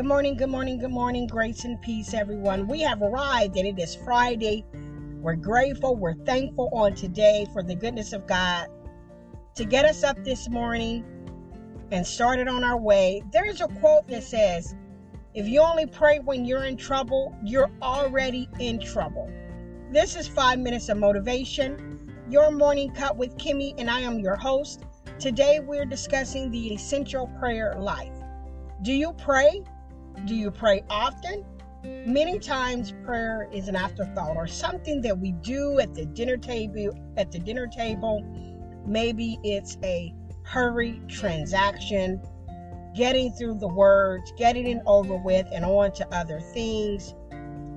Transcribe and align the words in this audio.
Good 0.00 0.08
morning, 0.08 0.34
good 0.34 0.48
morning, 0.48 0.78
good 0.78 0.90
morning. 0.90 1.26
Grace 1.26 1.66
and 1.66 1.78
peace, 1.82 2.14
everyone. 2.14 2.66
We 2.66 2.80
have 2.80 3.02
arrived 3.02 3.58
and 3.58 3.66
it 3.66 3.78
is 3.78 3.94
Friday. 3.96 4.64
We're 5.20 5.36
grateful, 5.36 5.94
we're 5.94 6.14
thankful 6.24 6.70
on 6.72 6.94
today 6.94 7.46
for 7.52 7.62
the 7.62 7.74
goodness 7.74 8.14
of 8.14 8.26
God 8.26 8.68
to 9.56 9.66
get 9.66 9.84
us 9.84 10.02
up 10.02 10.16
this 10.24 10.48
morning 10.48 11.04
and 11.90 12.06
started 12.06 12.48
on 12.48 12.64
our 12.64 12.80
way. 12.80 13.22
There's 13.30 13.60
a 13.60 13.68
quote 13.68 14.08
that 14.08 14.22
says, 14.22 14.74
If 15.34 15.46
you 15.46 15.60
only 15.60 15.84
pray 15.84 16.18
when 16.20 16.46
you're 16.46 16.64
in 16.64 16.78
trouble, 16.78 17.36
you're 17.44 17.70
already 17.82 18.48
in 18.58 18.80
trouble. 18.80 19.30
This 19.92 20.16
is 20.16 20.26
five 20.26 20.60
minutes 20.60 20.88
of 20.88 20.96
motivation, 20.96 22.10
your 22.30 22.50
morning 22.50 22.90
cup 22.94 23.16
with 23.16 23.36
Kimmy, 23.36 23.74
and 23.76 23.90
I 23.90 24.00
am 24.00 24.18
your 24.18 24.36
host. 24.36 24.82
Today 25.18 25.60
we're 25.60 25.84
discussing 25.84 26.50
the 26.50 26.72
essential 26.72 27.26
prayer 27.38 27.74
life. 27.78 28.14
Do 28.80 28.94
you 28.94 29.12
pray? 29.12 29.62
Do 30.26 30.34
you 30.34 30.50
pray 30.50 30.82
often? 30.90 31.44
Many 31.82 32.38
times 32.38 32.92
prayer 33.04 33.48
is 33.52 33.68
an 33.68 33.76
afterthought 33.76 34.36
or 34.36 34.46
something 34.46 35.00
that 35.02 35.18
we 35.18 35.32
do 35.32 35.80
at 35.80 35.94
the 35.94 36.04
dinner 36.04 36.36
table 36.36 36.90
at 37.16 37.32
the 37.32 37.38
dinner 37.38 37.66
table. 37.66 38.22
Maybe 38.86 39.38
it's 39.42 39.78
a 39.82 40.14
hurry 40.42 41.00
transaction, 41.08 42.20
getting 42.94 43.32
through 43.32 43.54
the 43.60 43.68
words, 43.68 44.32
getting 44.36 44.66
it 44.66 44.82
over 44.86 45.16
with 45.16 45.46
and 45.52 45.64
on 45.64 45.92
to 45.92 46.14
other 46.14 46.40
things. 46.40 47.14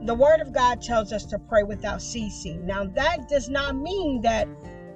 The 0.05 0.13
word 0.13 0.41
of 0.41 0.51
God 0.51 0.81
tells 0.81 1.13
us 1.13 1.23
to 1.27 1.39
pray 1.39 1.63
without 1.63 2.01
ceasing. 2.01 2.66
Now 2.66 2.83
that 2.83 3.29
does 3.29 3.47
not 3.47 3.75
mean 3.77 4.22
that 4.23 4.47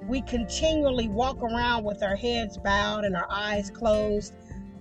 we 0.05 0.21
continually 0.21 1.07
walk 1.07 1.41
around 1.41 1.85
with 1.85 2.03
our 2.03 2.15
heads 2.15 2.57
bowed 2.57 3.05
and 3.05 3.15
our 3.15 3.27
eyes 3.29 3.69
closed 3.69 4.33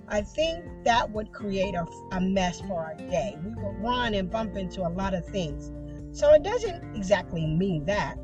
I 0.09 0.23
think 0.23 0.65
that 0.85 1.11
would 1.11 1.33
create 1.33 1.75
a, 1.75 1.85
a 2.13 2.21
mess 2.21 2.61
for 2.61 2.85
our 2.85 2.95
day. 2.95 3.37
We 3.45 3.51
would 3.55 3.83
run 3.83 4.15
and 4.15 4.31
bump 4.31 4.57
into 4.57 4.83
a 4.83 4.91
lot 4.91 5.15
of 5.15 5.27
things. 5.27 5.73
So 6.17 6.33
it 6.33 6.43
doesn't 6.45 6.95
exactly 6.95 7.47
mean 7.47 7.85
that. 7.87 8.17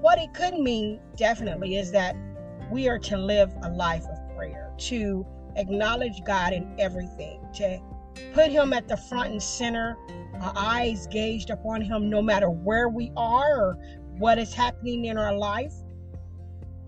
What 0.00 0.18
it 0.18 0.32
could 0.32 0.54
mean 0.54 1.00
definitely 1.16 1.76
is 1.76 1.90
that 1.92 2.14
we 2.70 2.88
are 2.88 2.98
to 3.00 3.16
live 3.16 3.52
a 3.62 3.70
life 3.70 4.04
of 4.04 4.36
prayer, 4.36 4.72
to 4.78 5.26
acknowledge 5.56 6.22
God 6.24 6.52
in 6.52 6.72
everything, 6.78 7.40
to 7.54 7.80
put 8.32 8.50
Him 8.50 8.72
at 8.72 8.86
the 8.86 8.96
front 8.96 9.32
and 9.32 9.42
center, 9.42 9.96
our 10.40 10.52
eyes 10.56 11.08
gazed 11.08 11.50
upon 11.50 11.82
Him 11.82 12.08
no 12.08 12.22
matter 12.22 12.48
where 12.48 12.88
we 12.88 13.10
are 13.16 13.60
or 13.60 13.78
what 14.18 14.38
is 14.38 14.54
happening 14.54 15.06
in 15.06 15.18
our 15.18 15.36
life. 15.36 15.74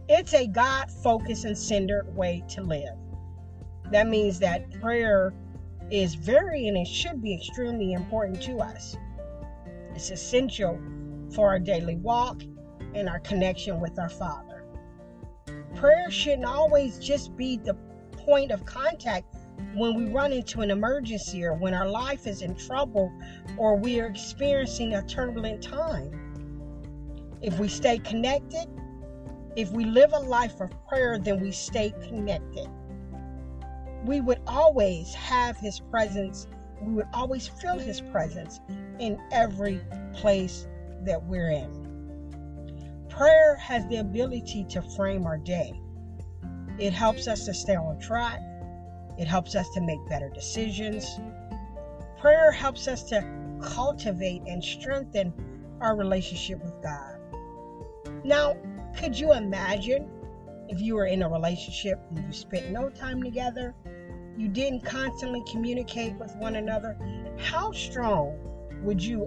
It's 0.08 0.34
a 0.34 0.46
God 0.46 0.88
focused 1.02 1.44
and 1.44 1.58
centered 1.58 2.14
way 2.14 2.44
to 2.50 2.62
live 2.62 2.96
that 3.90 4.08
means 4.08 4.38
that 4.40 4.70
prayer 4.80 5.32
is 5.90 6.14
very 6.14 6.66
and 6.66 6.76
it 6.76 6.86
should 6.86 7.22
be 7.22 7.34
extremely 7.34 7.92
important 7.92 8.42
to 8.42 8.58
us. 8.58 8.96
It's 9.94 10.10
essential 10.10 10.80
for 11.32 11.48
our 11.48 11.58
daily 11.58 11.96
walk 11.96 12.42
and 12.94 13.08
our 13.08 13.20
connection 13.20 13.80
with 13.80 13.98
our 13.98 14.08
Father. 14.08 14.64
Prayer 15.74 16.10
shouldn't 16.10 16.44
always 16.44 16.98
just 16.98 17.36
be 17.36 17.58
the 17.58 17.74
point 18.12 18.50
of 18.50 18.64
contact 18.64 19.36
when 19.74 19.94
we 19.94 20.10
run 20.12 20.32
into 20.32 20.60
an 20.60 20.70
emergency 20.70 21.44
or 21.44 21.54
when 21.54 21.72
our 21.72 21.88
life 21.88 22.26
is 22.26 22.42
in 22.42 22.54
trouble 22.54 23.12
or 23.56 23.76
we 23.76 24.00
are 24.00 24.06
experiencing 24.06 24.94
a 24.94 25.06
turbulent 25.06 25.62
time. 25.62 26.10
If 27.42 27.58
we 27.58 27.68
stay 27.68 27.98
connected, 27.98 28.66
if 29.54 29.70
we 29.70 29.84
live 29.84 30.12
a 30.12 30.18
life 30.18 30.60
of 30.60 30.70
prayer, 30.88 31.18
then 31.18 31.40
we 31.40 31.52
stay 31.52 31.92
connected 32.08 32.68
we 34.04 34.20
would 34.20 34.40
always 34.46 35.14
have 35.14 35.56
his 35.56 35.80
presence. 35.80 36.46
We 36.80 36.92
would 36.92 37.08
always 37.14 37.48
feel 37.48 37.78
his 37.78 38.00
presence 38.00 38.60
in 38.98 39.18
every 39.32 39.80
place 40.14 40.66
that 41.04 41.22
we're 41.22 41.50
in. 41.50 43.06
Prayer 43.08 43.56
has 43.56 43.86
the 43.88 43.96
ability 43.96 44.64
to 44.70 44.82
frame 44.82 45.26
our 45.26 45.38
day. 45.38 45.80
It 46.78 46.92
helps 46.92 47.26
us 47.28 47.46
to 47.46 47.54
stay 47.54 47.76
on 47.76 47.98
track. 47.98 48.40
It 49.18 49.26
helps 49.26 49.54
us 49.54 49.68
to 49.70 49.80
make 49.80 50.06
better 50.08 50.28
decisions. 50.28 51.18
Prayer 52.20 52.50
helps 52.52 52.86
us 52.88 53.02
to 53.04 53.24
cultivate 53.62 54.42
and 54.46 54.62
strengthen 54.62 55.32
our 55.80 55.96
relationship 55.96 56.62
with 56.62 56.74
God. 56.82 57.18
Now, 58.24 58.56
could 58.98 59.18
you 59.18 59.32
imagine 59.32 60.10
if 60.68 60.80
you 60.80 60.94
were 60.94 61.06
in 61.06 61.22
a 61.22 61.28
relationship 61.28 62.00
and 62.10 62.24
you 62.24 62.32
spent 62.32 62.70
no 62.70 62.88
time 62.90 63.22
together 63.22 63.74
you 64.36 64.48
didn't 64.48 64.84
constantly 64.84 65.42
communicate 65.50 66.14
with 66.16 66.34
one 66.36 66.56
another, 66.56 66.96
how 67.38 67.72
strong 67.72 68.36
would 68.82 69.02
you 69.02 69.26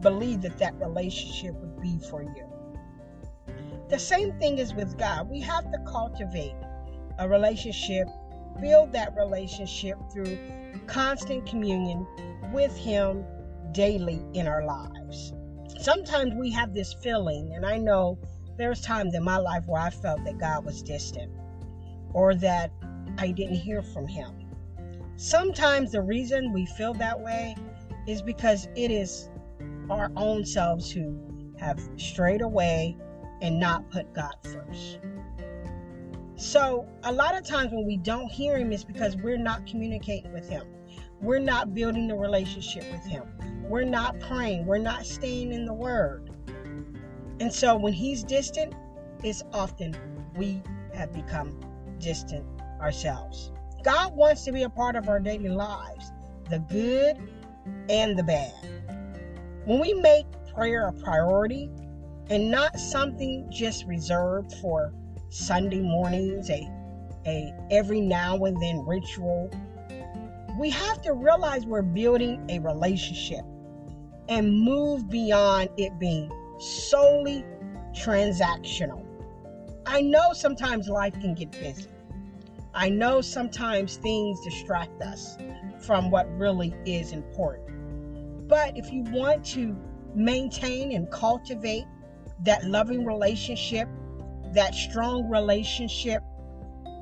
believe 0.00 0.40
that 0.42 0.56
that 0.58 0.74
relationship 0.80 1.54
would 1.54 1.80
be 1.82 1.98
for 2.08 2.22
you? 2.22 2.46
The 3.88 3.98
same 3.98 4.32
thing 4.38 4.58
is 4.58 4.72
with 4.72 4.96
God. 4.98 5.28
We 5.28 5.40
have 5.40 5.70
to 5.72 5.78
cultivate 5.86 6.54
a 7.18 7.28
relationship, 7.28 8.06
build 8.60 8.92
that 8.92 9.14
relationship 9.16 9.98
through 10.12 10.38
constant 10.86 11.44
communion 11.46 12.06
with 12.52 12.76
Him 12.76 13.24
daily 13.72 14.22
in 14.34 14.46
our 14.46 14.64
lives. 14.64 15.32
Sometimes 15.80 16.34
we 16.34 16.52
have 16.52 16.72
this 16.72 16.94
feeling, 17.02 17.52
and 17.54 17.66
I 17.66 17.78
know 17.78 18.18
there's 18.60 18.80
times 18.80 19.14
in 19.14 19.24
my 19.24 19.38
life 19.38 19.64
where 19.66 19.80
I 19.80 19.90
felt 19.90 20.24
that 20.24 20.38
God 20.38 20.64
was 20.64 20.82
distant 20.82 21.32
or 22.12 22.34
that 22.36 22.70
I 23.18 23.30
didn't 23.30 23.56
hear 23.56 23.82
from 23.82 24.06
him. 24.06 24.32
Sometimes 25.16 25.92
the 25.92 26.02
reason 26.02 26.52
we 26.52 26.66
feel 26.66 26.94
that 26.94 27.18
way 27.18 27.56
is 28.06 28.22
because 28.22 28.68
it 28.76 28.90
is 28.90 29.30
our 29.88 30.10
own 30.16 30.44
selves 30.44 30.90
who 30.90 31.18
have 31.58 31.80
strayed 31.96 32.42
away 32.42 32.96
and 33.42 33.58
not 33.58 33.90
put 33.90 34.12
God 34.14 34.34
first. 34.42 34.98
So, 36.36 36.86
a 37.02 37.12
lot 37.12 37.36
of 37.36 37.44
times 37.44 37.70
when 37.70 37.86
we 37.86 37.98
don't 37.98 38.30
hear 38.30 38.56
Him, 38.56 38.72
is 38.72 38.82
because 38.82 39.16
we're 39.16 39.36
not 39.36 39.66
communicating 39.66 40.32
with 40.32 40.48
Him. 40.48 40.66
We're 41.20 41.38
not 41.38 41.74
building 41.74 42.10
a 42.10 42.16
relationship 42.16 42.90
with 42.90 43.04
Him. 43.04 43.24
We're 43.68 43.84
not 43.84 44.18
praying. 44.20 44.64
We're 44.64 44.78
not 44.78 45.04
staying 45.04 45.52
in 45.52 45.66
the 45.66 45.74
Word. 45.74 46.29
And 47.40 47.52
so, 47.52 47.74
when 47.74 47.94
He's 47.94 48.22
distant, 48.22 48.74
it's 49.24 49.42
often 49.52 49.96
we 50.36 50.62
have 50.94 51.12
become 51.12 51.58
distant 51.98 52.44
ourselves. 52.80 53.50
God 53.82 54.14
wants 54.14 54.44
to 54.44 54.52
be 54.52 54.62
a 54.62 54.68
part 54.68 54.94
of 54.94 55.08
our 55.08 55.18
daily 55.18 55.48
lives, 55.48 56.12
the 56.50 56.58
good 56.58 57.16
and 57.88 58.18
the 58.18 58.22
bad. 58.22 58.52
When 59.64 59.80
we 59.80 59.94
make 59.94 60.26
prayer 60.54 60.88
a 60.88 60.92
priority 60.92 61.70
and 62.28 62.50
not 62.50 62.78
something 62.78 63.46
just 63.50 63.86
reserved 63.86 64.52
for 64.60 64.92
Sunday 65.30 65.80
mornings, 65.80 66.50
a, 66.50 66.68
a 67.26 67.54
every 67.70 68.02
now 68.02 68.36
and 68.44 68.60
then 68.60 68.84
ritual, 68.86 69.50
we 70.58 70.68
have 70.68 71.00
to 71.02 71.14
realize 71.14 71.64
we're 71.64 71.80
building 71.80 72.44
a 72.50 72.58
relationship 72.58 73.44
and 74.28 74.62
move 74.62 75.08
beyond 75.08 75.70
it 75.78 75.98
being 75.98 76.30
solely 76.60 77.44
transactional. 77.92 79.04
I 79.86 80.02
know 80.02 80.32
sometimes 80.32 80.88
life 80.88 81.14
can 81.14 81.34
get 81.34 81.50
busy. 81.52 81.88
I 82.74 82.88
know 82.88 83.20
sometimes 83.20 83.96
things 83.96 84.40
distract 84.44 85.02
us 85.02 85.36
from 85.80 86.10
what 86.10 86.30
really 86.38 86.74
is 86.84 87.12
important. 87.12 88.48
But 88.48 88.76
if 88.76 88.92
you 88.92 89.02
want 89.04 89.44
to 89.46 89.76
maintain 90.14 90.92
and 90.92 91.10
cultivate 91.10 91.86
that 92.44 92.64
loving 92.64 93.04
relationship, 93.04 93.88
that 94.52 94.74
strong 94.74 95.28
relationship, 95.28 96.22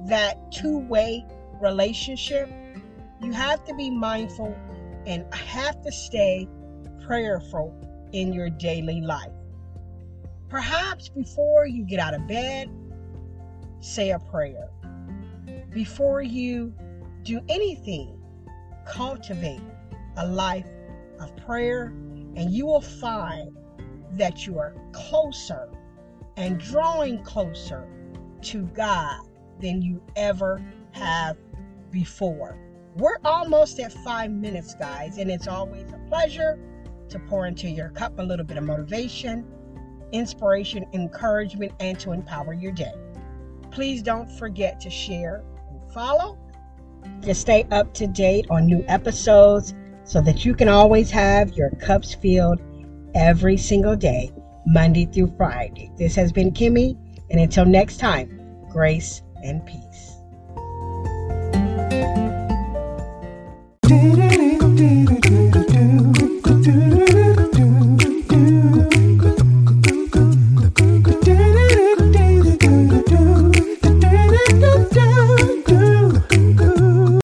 that 0.07 0.53
two 0.53 0.79
way 0.79 1.27
relationship, 1.61 2.49
you 3.21 3.33
have 3.33 3.65
to 3.65 3.75
be 3.75 3.91
mindful 3.91 4.57
and 5.07 5.25
have 5.35 5.83
to 5.83 5.93
stay 5.93 6.49
prayerful 7.07 7.75
in 8.13 8.33
your 8.33 8.49
daily 8.51 9.01
life. 9.01 9.33
Perhaps 10.49 11.11
before 11.11 11.67
you 11.67 11.85
get 11.85 11.99
out 11.99 12.15
of 12.15 12.27
bed, 12.27 12.71
say 13.81 14.13
a 14.13 14.19
prayer. 14.19 14.71
Before 15.71 16.23
you 16.23 16.73
do 17.23 17.41
anything, 17.49 18.19
cultivate 18.87 19.61
a 20.17 20.27
life 20.27 20.67
of 21.21 21.37
prayer, 21.37 21.93
and 22.35 22.51
you 22.51 22.65
will 22.65 22.81
find 22.81 23.57
that 24.13 24.47
you 24.47 24.59
are 24.59 24.75
closer 24.93 25.69
and 26.37 26.59
drawing 26.59 27.23
closer 27.25 27.87
to 28.41 28.63
God 28.69 29.27
than 29.61 29.83
you 29.83 30.03
ever 30.17 30.63
have 30.93 31.37
before. 31.91 32.57
We're 32.97 33.19
almost 33.25 33.79
at 33.81 33.93
five 33.93 34.31
minutes, 34.31 34.75
guys, 34.75 35.19
and 35.19 35.31
it's 35.31 35.47
always 35.47 35.93
a 35.93 35.99
pleasure 36.09 36.59
to 37.11 37.19
pour 37.19 37.47
into 37.47 37.69
your 37.69 37.91
cup 37.91 38.19
a 38.19 38.23
little 38.23 38.47
bit 38.47 38.57
of 38.57 38.65
motivation, 38.65 39.47
inspiration, 40.13 40.87
encouragement, 40.93 41.73
and 41.81 41.99
to 42.01 42.13
empower 42.13 42.53
your 42.53 42.73
day. 42.73 42.93
Please 43.71 44.03
don't 44.03 44.31
forget 44.31 44.81
to 44.81 44.91
share 44.91 45.45
and 45.71 45.93
follow 45.93 46.39
to 47.23 47.35
stay 47.35 47.67
up 47.71 47.93
to 47.95 48.07
date 48.07 48.47
on 48.51 48.67
new 48.67 48.85
episodes 48.89 49.75
so 50.05 50.21
that 50.23 50.45
you 50.45 50.55
can 50.55 50.69
always 50.69 51.11
have 51.11 51.53
your 51.53 51.71
cups 51.71 52.15
filled 52.15 52.61
every 53.15 53.57
single 53.57 53.97
day, 53.97 54.33
Monday 54.67 55.07
through 55.07 55.33
Friday. 55.37 55.91
This 55.97 56.15
has 56.15 56.33
been 56.33 56.53
Kimmy, 56.53 56.97
and 57.31 57.41
until 57.41 57.67
next 57.67 57.99
time, 57.99 58.41
grace 58.71 59.23
and 59.43 59.65
peace. 59.67 59.88